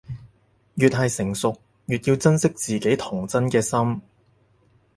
[0.77, 4.01] 越係成熟，越要珍惜自己童真嘅心